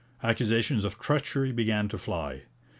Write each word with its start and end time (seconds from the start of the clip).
Accusations 0.23 0.83
of 0.83 0.97
treachery 0.97 1.51
began 1.51 1.87
to 1.89 1.97
fly. 1.99 2.45